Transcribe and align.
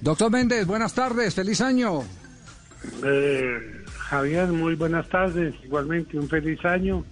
Doctor 0.00 0.30
Méndez, 0.30 0.66
buenas 0.66 0.94
tardes, 0.94 1.34
feliz 1.34 1.60
año. 1.60 2.02
Eh, 3.04 3.84
Javier, 3.98 4.48
muy 4.48 4.74
buenas 4.74 5.08
tardes, 5.08 5.54
igualmente 5.62 6.18
un 6.18 6.28
feliz 6.28 6.64
año. 6.64 7.04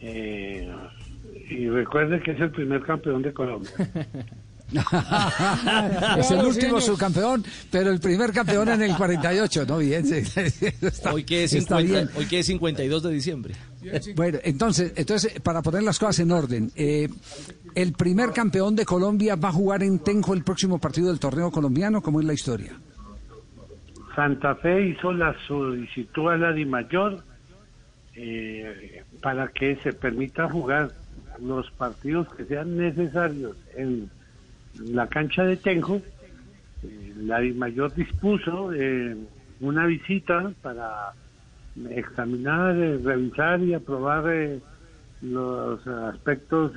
Eh, 0.00 0.70
y 1.50 1.68
recuerde 1.68 2.20
que 2.22 2.32
es 2.32 2.40
el 2.40 2.50
primer 2.50 2.82
campeón 2.82 3.22
de 3.22 3.32
Colombia. 3.32 3.72
es 6.18 6.30
el 6.30 6.44
último 6.44 6.80
subcampeón, 6.80 7.44
pero 7.70 7.90
el 7.90 8.00
primer 8.00 8.32
campeón 8.32 8.68
en 8.68 8.82
el 8.82 8.94
48, 8.96 9.64
¿no? 9.66 9.78
Bien, 9.78 10.04
hoy, 11.10 11.24
que 11.24 11.44
es 11.44 11.50
50, 11.50 12.10
hoy 12.18 12.26
que 12.26 12.40
es 12.40 12.46
52 12.46 13.02
de 13.02 13.10
diciembre. 13.10 13.54
Bueno, 14.14 14.38
entonces, 14.44 14.92
entonces 14.96 15.40
para 15.40 15.62
poner 15.62 15.82
las 15.82 15.98
cosas 15.98 16.18
en 16.20 16.32
orden, 16.32 16.70
eh, 16.76 17.08
el 17.82 17.92
primer 17.92 18.32
campeón 18.32 18.74
de 18.74 18.84
Colombia 18.84 19.36
va 19.36 19.50
a 19.50 19.52
jugar 19.52 19.84
en 19.84 20.00
Tenjo 20.00 20.34
el 20.34 20.42
próximo 20.42 20.80
partido 20.80 21.10
del 21.10 21.20
torneo 21.20 21.52
colombiano, 21.52 22.02
¿cómo 22.02 22.18
es 22.18 22.26
la 22.26 22.32
historia? 22.32 22.72
Santa 24.16 24.56
Fe 24.56 24.88
hizo 24.88 25.12
la 25.12 25.32
solicitud 25.46 26.28
a 26.28 26.36
la 26.36 26.52
DIMAYOR 26.52 27.22
eh, 28.16 29.04
para 29.22 29.46
que 29.46 29.76
se 29.76 29.92
permita 29.92 30.48
jugar 30.48 30.90
los 31.40 31.70
partidos 31.70 32.26
que 32.34 32.46
sean 32.46 32.76
necesarios 32.76 33.56
en 33.76 34.10
la 34.80 35.06
cancha 35.06 35.44
de 35.44 35.56
Tenjo. 35.56 36.02
Eh, 36.82 37.14
la 37.18 37.38
DIMAYOR 37.38 37.94
dispuso 37.94 38.72
eh, 38.72 39.16
una 39.60 39.86
visita 39.86 40.50
para 40.62 41.12
examinar, 41.90 42.74
eh, 42.76 42.98
revisar 43.04 43.60
y 43.60 43.74
aprobar 43.74 44.24
eh, 44.32 44.58
los 45.22 45.86
aspectos 45.86 46.72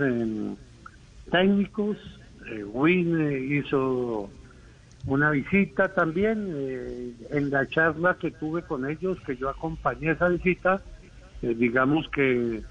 técnicos. 1.31 1.97
Eh, 2.47 2.63
Win 2.63 3.51
hizo 3.51 4.29
una 5.05 5.31
visita 5.31 5.93
también 5.93 7.15
en 7.31 7.49
la 7.49 7.67
charla 7.67 8.17
que 8.19 8.31
tuve 8.31 8.61
con 8.61 8.87
ellos, 8.87 9.17
que 9.25 9.35
yo 9.35 9.49
acompañé 9.49 10.11
esa 10.11 10.29
visita. 10.29 10.81
digamos 11.41 12.07
que 12.09 12.61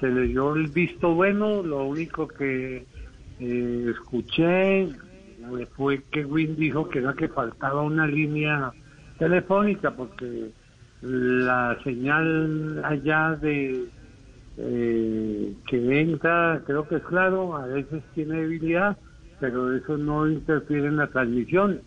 se 0.00 0.08
le 0.08 0.22
dio 0.22 0.56
el 0.56 0.68
visto 0.68 1.14
bueno, 1.14 1.62
lo 1.62 1.84
único 1.84 2.26
que 2.26 2.84
escuché 3.38 4.88
fue 5.76 6.02
que 6.10 6.24
Win 6.24 6.56
dijo 6.56 6.88
que 6.88 6.98
era 6.98 7.14
que 7.14 7.28
faltaba 7.28 7.82
una 7.82 8.06
línea 8.06 8.72
telefónica 9.18 9.92
porque 9.92 10.50
la 11.02 11.78
señal 11.84 12.84
allá 12.84 13.36
de 13.40 13.86
eh, 14.60 15.54
que 15.68 16.00
entra, 16.00 16.62
creo 16.66 16.88
que 16.88 16.96
es 16.96 17.02
claro, 17.04 17.56
a 17.56 17.66
veces 17.66 18.02
tiene 18.14 18.40
debilidad, 18.40 18.96
pero 19.38 19.72
eso 19.74 19.96
no 19.96 20.28
interfiere 20.28 20.88
en 20.88 20.96
la 20.96 21.06
transmisión. 21.06 21.80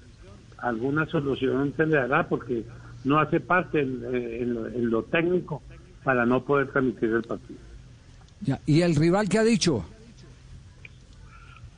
Alguna 0.58 1.06
solución 1.08 1.74
se 1.76 1.86
le 1.86 1.98
dará 1.98 2.28
porque 2.30 2.64
no 3.04 3.20
hace 3.20 3.42
parte 3.42 3.82
en, 3.82 4.90
lo, 4.90 5.04
técnico 5.04 5.62
para 6.04 6.26
no 6.26 6.44
poder 6.44 6.68
transmitir 6.68 7.10
el 7.10 7.24
partido. 7.24 7.60
¿Y 8.66 8.82
el 8.82 8.96
rival 8.96 9.28
qué 9.28 9.40
ha 9.40 9.44
dicho? 9.44 9.86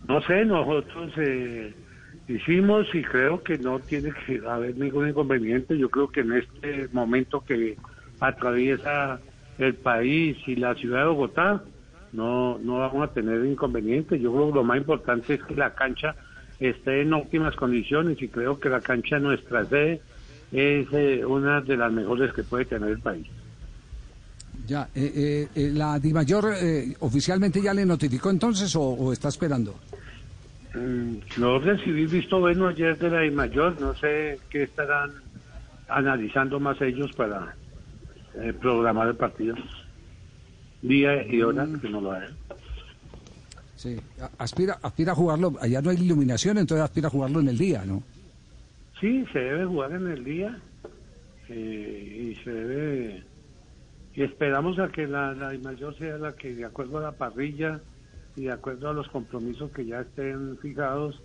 No 0.08 0.22
sé, 0.22 0.46
nosotros 0.46 1.12
eh, 1.18 1.74
hicimos 2.28 2.86
y 2.94 3.02
creo 3.02 3.42
que 3.42 3.58
no 3.58 3.80
tiene 3.80 4.12
que 4.26 4.42
haber 4.48 4.78
ningún 4.78 5.10
inconveniente. 5.10 5.78
Yo 5.78 5.90
creo 5.90 6.10
que 6.10 6.22
en 6.22 6.34
este 6.34 6.88
momento 6.92 7.44
que 7.44 7.78
atraviesa 8.20 9.20
el 9.64 9.76
país 9.76 10.38
y 10.48 10.56
la 10.56 10.76
ciudad 10.76 11.00
de 11.00 11.08
Bogotá, 11.08 11.64
no, 12.12 12.58
no 12.60 12.80
vamos 12.80 13.10
a 13.10 13.14
tener 13.14 13.46
inconvenientes. 13.46 14.22
Yo 14.22 14.32
creo 14.32 14.50
que 14.50 14.56
lo 14.56 14.64
más 14.64 14.78
importante 14.78 15.36
es 15.36 15.44
que 15.44 15.56
la 15.56 15.74
cancha 15.74 16.16
esté 16.60 17.02
en 17.02 17.14
óptimas 17.14 17.56
condiciones 17.56 18.22
y 18.22 18.28
creo 18.28 18.60
que 18.60 18.70
la 18.70 18.82
cancha 18.82 19.20
nuestra 19.20 19.66
sede 19.66 20.02
es 20.52 20.88
eh, 20.92 21.26
una 21.26 21.62
de 21.62 21.78
las 21.78 21.92
mejores 21.92 22.32
que 22.34 22.44
puede 22.44 22.66
tener 22.66 22.90
el 22.90 23.00
país. 23.00 23.28
Ya, 24.68 24.88
eh, 24.96 25.48
eh, 25.56 25.72
¿la 25.74 26.00
DIMAYOR 26.00 26.54
oficialmente 27.00 27.62
ya 27.62 27.74
le 27.74 27.86
notificó 27.86 28.30
entonces 28.30 28.74
o 28.76 29.12
está 29.12 29.28
esperando? 29.28 29.76
No 30.74 31.60
mm, 31.60 31.64
recibí 31.64 32.06
visto 32.08 32.40
bueno 32.40 32.68
ayer 32.68 32.98
de 32.98 33.10
la 33.10 33.26
I 33.26 33.32
mayor, 33.32 33.80
no 33.80 33.94
sé 33.96 34.40
qué 34.50 34.64
estarán 34.64 35.12
analizando 35.88 36.60
más 36.60 36.82
ellos 36.82 37.12
para 37.14 37.56
eh, 38.36 38.54
programar 38.54 39.08
el 39.08 39.16
partido. 39.16 39.56
Día 40.82 41.26
y 41.26 41.42
hora, 41.42 41.68
que 41.82 41.90
no 41.90 42.02
lo 42.02 42.12
hay. 42.12 42.28
Sí, 43.76 43.98
aspira, 44.38 44.80
aspira 44.82 45.12
a 45.12 45.16
jugarlo, 45.16 45.54
allá 45.60 45.82
no 45.82 45.90
hay 45.90 45.98
iluminación, 45.98 46.58
entonces 46.58 46.84
aspira 46.84 47.08
a 47.08 47.12
jugarlo 47.12 47.40
en 47.40 47.50
el 47.50 47.58
día, 47.58 47.84
¿no? 47.86 48.04
Sí, 49.00 49.26
se 49.34 49.40
debe 49.40 49.66
jugar 49.66 49.92
en 49.94 50.08
el 50.08 50.24
día 50.24 50.58
eh, 51.50 52.32
y 52.32 52.44
se 52.44 52.52
debe... 52.52 53.24
Y 54.16 54.24
esperamos 54.24 54.78
a 54.80 54.90
que 54.90 55.08
la, 55.08 55.34
la 55.34 55.52
mayor 55.60 55.98
sea 55.98 56.18
la 56.18 56.34
que, 56.34 56.54
de 56.54 56.66
acuerdo 56.66 57.00
a 57.00 57.02
la 57.02 57.12
parrilla, 57.14 57.82
y 58.36 58.44
de 58.44 58.52
acuerdo 58.52 58.90
a 58.90 58.94
los 58.94 59.08
compromisos 59.10 59.72
que 59.72 59.86
ya 59.86 60.02
estén 60.02 60.58
fijados, 60.58 61.22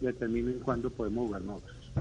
determinen 0.00 0.58
cuándo 0.60 0.90
podemos 0.90 1.26
jugar 1.26 1.42
nosotros. 1.42 1.92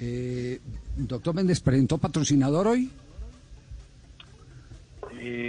Eh, 0.00 0.60
doctor 0.96 1.34
Méndez, 1.34 1.60
¿presentó 1.60 1.98
patrocinador 1.98 2.68
hoy? 2.68 2.90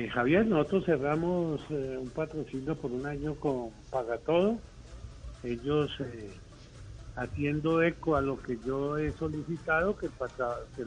Javier, 0.09 0.45
nosotros 0.45 0.85
cerramos 0.85 1.61
eh, 1.69 1.97
un 1.99 2.09
patrocinio 2.09 2.75
por 2.75 2.91
un 2.91 3.05
año 3.05 3.35
con 3.35 3.69
Paga 3.89 4.17
Todo. 4.17 4.57
Ellos, 5.43 5.91
eh, 5.99 6.31
haciendo 7.15 7.81
eco 7.81 8.15
a 8.15 8.21
lo 8.21 8.41
que 8.41 8.57
yo 8.65 8.97
he 8.97 9.11
solicitado, 9.13 9.97
que, 9.97 10.07
que 10.07 10.85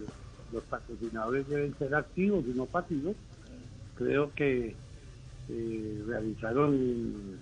los 0.53 0.62
patrocinadores 0.65 1.49
deben 1.49 1.77
ser 1.78 1.94
activos 1.94 2.44
y 2.47 2.56
no 2.56 2.66
pasivos, 2.66 3.16
creo 3.97 4.32
que 4.34 4.75
eh, 5.49 6.03
realizaron 6.06 7.38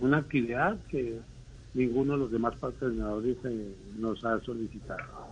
una 0.00 0.18
actividad 0.18 0.76
que 0.88 1.20
ninguno 1.74 2.14
de 2.14 2.18
los 2.18 2.32
demás 2.32 2.54
patrocinadores 2.56 3.36
eh, 3.44 3.74
nos 3.98 4.24
ha 4.24 4.40
solicitado. 4.40 5.27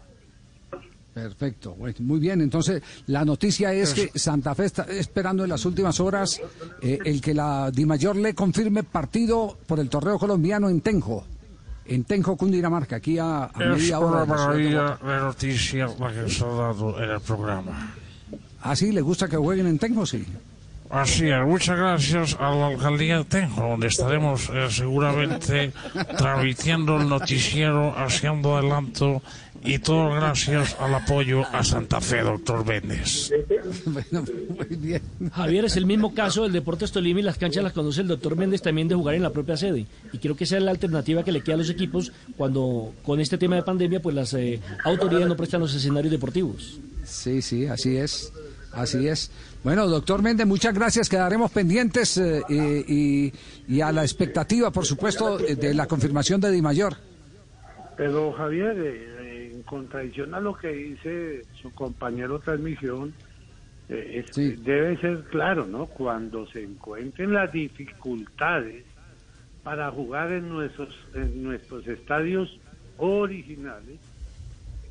Perfecto, 1.17 1.75
muy 2.01 2.21
bien. 2.21 2.43
Entonces, 2.43 2.83
la 3.07 3.25
noticia 3.25 3.73
es 3.73 3.95
que 3.95 4.11
Santa 4.19 4.55
Fe 4.55 4.67
está 4.67 4.83
esperando 4.83 5.45
en 5.45 5.49
las 5.49 5.65
últimas 5.65 5.99
horas 5.99 6.39
eh, 6.83 6.99
el 7.07 7.23
que 7.23 7.33
la 7.33 7.71
Dimayor 7.71 8.17
le 8.17 8.35
confirme 8.35 8.83
partido 8.83 9.57
por 9.67 9.81
el 9.81 9.89
torneo 9.89 10.19
colombiano 10.19 10.69
en 10.69 10.83
Tenjo. 10.83 11.25
En 11.87 12.05
Tenjo, 12.05 12.37
Cundinamarca, 12.37 12.97
aquí 12.97 13.17
a, 13.19 13.51
media 13.57 13.99
hora. 13.99 14.25
Es 14.25 14.29
una 14.29 14.37
maravilla 14.37 14.99
de 15.03 15.21
noticia 15.21 15.89
la 15.99 16.13
que 16.13 16.29
se 16.29 16.45
ha 16.45 16.49
dado 16.49 17.03
en 17.03 17.11
el 17.11 17.21
programa. 17.23 17.95
¿Ah, 18.61 18.77
sí? 18.77 18.93
¿Le 18.93 19.01
gusta 19.01 19.27
que 19.27 19.39
jueguen 19.39 19.69
en 19.69 19.79
Tenjo? 19.79 20.05
Sí. 20.05 20.23
Así 20.91 21.29
es, 21.29 21.45
muchas 21.45 21.77
gracias 21.77 22.37
a 22.39 22.51
la 22.55 22.69
alcaldía 22.69 23.19
de 23.19 23.25
Tenjo, 23.25 23.61
donde 23.63 23.89
estaremos 23.89 24.49
eh, 24.51 24.69
seguramente 24.71 25.73
transmitiendo 26.17 26.97
el 26.97 27.09
noticiero, 27.09 27.95
haciendo 27.97 28.57
adelanto 28.57 29.23
y 29.65 29.79
todo 29.81 30.11
gracias 30.11 30.77
al 30.79 30.95
apoyo 30.95 31.45
a 31.53 31.65
Santa 31.65 32.01
Fe, 32.01 32.23
doctor 32.23 32.65
Méndez. 32.65 33.33
Javier, 35.33 35.65
es 35.65 35.77
el 35.77 35.87
mismo 35.87 36.15
caso 36.15 36.45
del 36.45 36.53
Deportes 36.53 36.93
Tolima 36.93 37.21
y 37.21 37.23
las 37.25 37.39
canchas 37.39 37.65
las 37.65 37.73
conoce 37.73 38.03
el 38.03 38.09
doctor 38.09 38.37
Méndez 38.37 38.63
también 38.63 38.87
de 38.87 38.95
jugar 38.95 39.17
en 39.17 39.23
la 39.23 39.31
propia 39.31 39.57
sede. 39.57 39.87
Y 40.13 40.19
creo 40.19 40.37
que 40.37 40.45
esa 40.45 40.57
es 40.57 40.63
la 40.63 40.71
alternativa 40.71 41.25
que 41.25 41.33
le 41.33 41.43
queda 41.43 41.57
a 41.57 41.59
los 41.59 41.71
equipos 41.71 42.13
cuando 42.37 42.95
con 43.05 43.21
este 43.21 43.39
tema 43.39 43.57
de 43.57 43.63
pandemia 43.63 44.01
pues 44.01 44.15
las 44.15 44.35
eh, 44.35 44.61
autoridades 44.85 45.27
no 45.27 45.37
prestan 45.37 45.61
los 45.61 45.75
escenarios 45.75 46.13
deportivos. 46.13 46.79
Sí, 47.05 47.43
sí, 47.43 47.67
así 47.67 47.97
es. 47.97 48.33
Así 48.77 49.09
es. 49.09 49.31
Bueno, 49.65 49.87
doctor 49.89 50.23
Méndez, 50.23 50.47
muchas 50.47 50.75
gracias. 50.75 51.09
Quedaremos 51.09 51.51
pendientes 51.51 52.19
eh, 52.19 52.43
y, 52.47 53.81
a 53.81 53.91
la 53.91 54.03
expectativa, 54.03 54.71
por 54.71 54.85
supuesto, 54.85 55.39
de 55.39 55.75
la 55.75 55.87
confirmación 55.87 56.43
de 56.43 56.51
Di 56.51 56.61
Mayor. 56.61 56.95
Pero 57.97 58.33
Javier, 58.35 58.77
eh, 58.79 59.53
en 59.55 59.63
contradicción 59.63 60.35
a 60.35 60.41
lo 60.41 60.55
que 60.55 60.69
dice 60.69 61.43
su 61.61 61.73
compañero 61.73 62.39
transmisión, 62.39 63.15
eh, 63.89 64.25
debe 64.63 64.99
ser 64.99 65.25
claro, 65.31 65.67
¿no? 65.67 65.87
Cuando 65.87 66.47
se 66.47 66.63
encuentren 66.63 67.33
las 67.33 67.51
dificultades 67.51 68.85
para 69.63 69.91
jugar 69.91 70.33
en 70.33 70.51
nuestros, 70.51 70.95
en 71.15 71.43
nuestros 71.43 71.87
estadios 71.87 72.59
originales, 72.99 73.99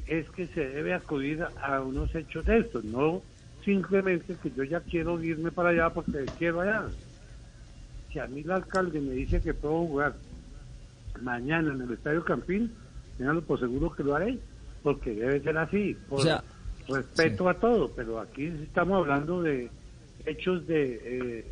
es 0.07 0.27
que 0.31 0.47
se 0.47 0.69
debe 0.69 0.95
acudir 0.95 1.45
a 1.61 1.81
unos 1.81 2.13
hechos 2.15 2.45
de 2.45 2.59
estos, 2.59 2.83
no 2.83 3.21
simplemente 3.65 4.35
que 4.41 4.51
yo 4.51 4.63
ya 4.63 4.79
quiero 4.79 5.21
irme 5.21 5.51
para 5.51 5.69
allá 5.69 5.89
porque 5.89 6.25
quiero 6.37 6.61
allá. 6.61 6.85
Si 8.13 8.19
a 8.19 8.27
mí 8.27 8.41
el 8.41 8.51
alcalde 8.51 9.01
me 9.01 9.13
dice 9.13 9.41
que 9.41 9.53
puedo 9.53 9.79
jugar 9.79 10.15
mañana 11.21 11.73
en 11.73 11.81
el 11.81 11.91
Estadio 11.91 12.23
Campín, 12.23 12.71
tenganlo 13.17 13.41
por 13.41 13.59
seguro 13.59 13.91
que 13.91 14.03
lo 14.03 14.15
haré, 14.15 14.37
porque 14.83 15.15
debe 15.15 15.41
ser 15.41 15.57
así, 15.57 15.97
por 16.07 16.25
respeto 16.87 17.49
a 17.49 17.55
todo, 17.55 17.91
pero 17.95 18.19
aquí 18.19 18.45
estamos 18.45 18.99
hablando 18.99 19.41
de 19.41 19.69
hechos 20.25 20.65
de 20.67 20.99
eh, 21.03 21.45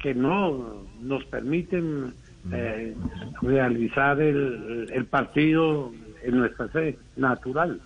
que 0.00 0.14
no 0.14 0.84
nos 1.00 1.24
permiten 1.24 2.14
eh, 2.52 2.94
realizar 3.42 4.20
el, 4.20 4.88
el 4.92 5.04
partido 5.06 5.92
en 6.22 6.38
nuestra 6.38 6.70
sede 6.70 6.98
natural. 7.16 7.80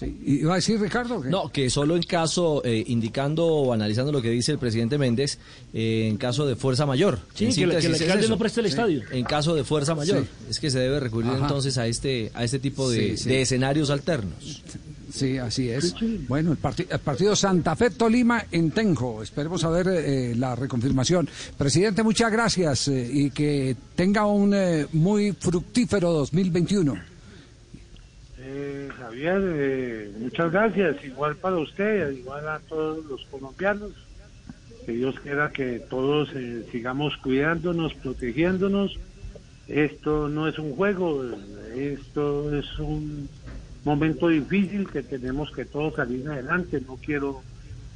Sí. 0.00 0.18
¿Iba 0.24 0.54
a 0.54 0.56
decir 0.56 0.80
Ricardo? 0.80 1.22
No, 1.22 1.50
que 1.52 1.68
solo 1.68 1.94
en 1.94 2.02
caso, 2.04 2.62
eh, 2.64 2.82
indicando 2.86 3.44
o 3.46 3.72
analizando 3.74 4.10
lo 4.10 4.22
que 4.22 4.30
dice 4.30 4.52
el 4.52 4.58
presidente 4.58 4.96
Méndez, 4.96 5.38
eh, 5.74 6.08
en 6.08 6.16
caso 6.16 6.46
de 6.46 6.56
fuerza 6.56 6.86
mayor. 6.86 7.18
Sí, 7.34 7.44
En 7.44 7.54
que, 7.54 7.62
el- 7.64 7.70
que 7.78 7.86
el 7.86 7.94
es 8.20 8.30
no 8.30 8.38
preste 8.38 8.60
el 8.60 8.66
estadio. 8.66 9.02
En 9.12 9.24
caso 9.24 9.54
de 9.54 9.62
fuerza 9.62 9.94
mayor. 9.94 10.22
Sí. 10.22 10.28
Es 10.48 10.58
que 10.58 10.70
se 10.70 10.78
debe 10.78 11.00
recurrir 11.00 11.30
Ajá. 11.32 11.40
entonces 11.42 11.76
a 11.76 11.86
este, 11.86 12.30
a 12.32 12.44
este 12.44 12.58
tipo 12.58 12.88
de, 12.90 13.10
Sí, 13.10 13.24
sí. 13.24 13.28
de 13.28 13.42
escenarios 13.42 13.90
alternos. 13.90 14.62
Sí, 15.12 15.38
así 15.38 15.68
es. 15.68 15.94
Bueno, 16.28 16.52
el, 16.52 16.86
el 16.88 16.98
partido 17.00 17.34
Santa 17.34 17.74
Fe 17.74 17.90
Tolima 17.90 18.46
en 18.52 18.70
Tenjo. 18.70 19.22
Esperemos 19.24 19.64
a 19.64 19.68
ver 19.70 19.88
eh, 19.88 20.34
la 20.36 20.54
reconfirmación. 20.54 21.28
Presidente, 21.58 22.02
muchas 22.04 22.30
gracias 22.30 22.86
eh, 22.88 23.10
y 23.12 23.30
que 23.30 23.76
tenga 23.96 24.24
un 24.26 24.54
eh, 24.54 24.86
muy 24.92 25.32
fructífero 25.32 26.12
2021. 26.12 27.09
Eh, 28.52 28.88
Javier, 28.98 29.40
eh, 29.44 30.10
muchas 30.18 30.50
gracias. 30.50 31.04
Igual 31.04 31.36
para 31.36 31.56
usted, 31.58 32.10
igual 32.10 32.48
a 32.48 32.58
todos 32.58 33.04
los 33.06 33.24
colombianos. 33.26 33.92
Que 34.84 34.92
Dios 34.92 35.14
quiera 35.20 35.50
que 35.52 35.78
todos 35.78 36.30
eh, 36.34 36.64
sigamos 36.72 37.16
cuidándonos, 37.18 37.94
protegiéndonos. 37.94 38.98
Esto 39.68 40.28
no 40.28 40.48
es 40.48 40.58
un 40.58 40.74
juego, 40.74 41.22
esto 41.76 42.52
es 42.56 42.76
un 42.80 43.28
momento 43.84 44.26
difícil 44.28 44.88
que 44.88 45.02
tenemos 45.04 45.52
que 45.52 45.64
todos 45.64 45.94
salir 45.94 46.26
adelante. 46.28 46.82
No 46.84 46.96
quiero 46.96 47.42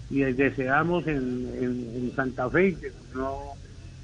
y 0.08 0.20
deseamos 0.20 1.04
en, 1.08 1.50
en- 1.60 2.12
Santa 2.14 2.48
Fe 2.48 2.76
que 2.76 2.92
no 3.16 3.40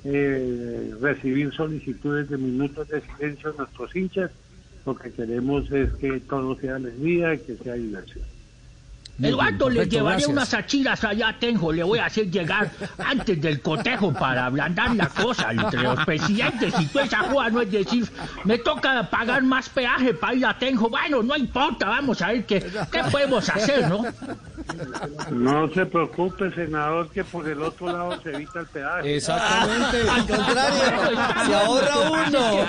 eh, 0.03 0.93
recibir 1.01 1.53
solicitudes 1.53 2.29
de 2.29 2.39
minutos 2.39 2.89
de 2.89 3.03
silencio 3.03 3.51
a 3.51 3.59
nuestros 3.63 3.95
hinchas. 3.95 4.33
Lo 4.87 4.95
que 4.97 5.11
queremos 5.13 5.71
es 5.71 5.93
que 5.95 6.21
todo 6.21 6.57
sea 6.59 6.77
alegría 6.77 7.35
y 7.35 7.39
que 7.39 7.57
sea 7.57 7.75
diversión. 7.75 8.25
Eduardo, 9.23 9.69
le 9.69 9.77
perfecto, 9.77 9.97
llevaré 9.97 10.17
gracias. 10.17 10.31
unas 10.31 10.55
achiras 10.55 11.05
allá 11.05 11.29
a 11.29 11.39
Tenjo, 11.39 11.73
le 11.73 11.83
voy 11.83 11.99
a 11.99 12.07
hacer 12.07 12.31
llegar 12.31 12.71
antes 12.99 13.41
del 13.41 13.61
cotejo 13.61 14.15
para 14.15 14.47
ablandar 14.47 14.97
la 14.97 15.09
cosa 15.09 15.51
entre 15.53 15.83
los 15.83 16.03
presidentes 16.07 16.73
y 16.81 16.87
toda 16.87 17.05
esa 17.05 17.19
joda, 17.25 17.51
no 17.51 17.61
es 17.61 17.71
decir, 17.71 18.09
me 18.45 18.57
toca 18.57 19.11
pagar 19.11 19.43
más 19.43 19.69
peaje 19.69 20.15
para 20.15 20.35
ir 20.35 20.47
a 20.47 20.59
Tenjo, 20.59 20.89
bueno, 20.89 21.23
no 21.23 21.37
importa, 21.37 21.87
vamos 21.87 22.23
a 22.23 22.29
ver 22.29 22.47
qué, 22.47 22.61
qué 22.91 23.03
podemos 23.11 23.47
hacer, 23.51 23.89
¿no? 23.91 24.05
No 25.31 25.69
se 25.73 25.87
preocupe, 25.87 26.51
senador, 26.55 27.09
que 27.11 27.25
por 27.25 27.49
el 27.49 27.63
otro 27.63 27.87
lado 27.89 28.21
se 28.23 28.31
evita 28.35 28.61
el 28.61 28.67
peaje. 28.67 29.17
Exactamente, 29.17 29.99
al 30.11 30.27
contrario, 30.27 31.17
se 31.47 31.55
ahorra 31.55 31.99
uno. 32.29 32.67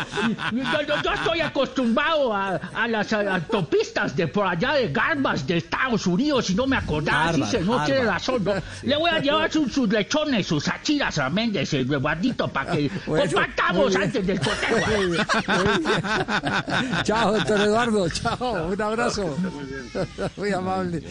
Yo, 0.51 0.81
yo- 0.87 1.01
yo 1.03 1.11
estoy 1.13 1.41
acostumbrado 1.41 2.33
a, 2.33 2.55
a 2.73 2.87
las 2.87 3.11
autopistas 3.13 4.15
de 4.15 4.27
por 4.27 4.45
allá 4.47 4.73
de 4.73 4.89
Garbas 4.91 5.45
de 5.47 5.57
Estados 5.57 6.05
Unidos 6.07 6.49
y 6.49 6.55
no 6.55 6.67
me 6.67 6.77
acordaba, 6.77 7.33
sí, 7.33 7.41
Harvard, 7.41 7.51
señor, 7.51 7.85
tiene 7.85 7.99
Harvard. 8.01 8.13
razón. 8.13 8.43
¿no? 8.43 8.53
Le 8.83 8.95
voy 8.97 9.09
a 9.11 9.19
llevar 9.19 9.51
sus, 9.51 9.71
sus 9.73 9.89
lechones, 9.89 10.45
sus 10.47 10.67
achiras 10.67 11.17
a 11.17 11.29
Méndez, 11.29 11.73
el 11.73 11.85
guardito, 11.99 12.47
para 12.47 12.71
que 12.71 12.89
Bueno, 13.05 13.25
compartamos 13.31 13.83
muy 13.83 13.89
bien. 13.89 14.01
antes 14.03 14.27
del 14.27 14.39
cotejo. 14.39 14.87
Muy 14.97 15.05
bien, 15.07 15.25
muy 15.47 15.85
bien. 15.85 17.03
Chao, 17.03 17.33
doctor 17.33 17.61
Eduardo. 17.61 18.09
Chao, 18.09 18.67
un 18.67 18.81
abrazo. 18.81 19.37
Muy 20.37 20.51
amable. 20.51 21.03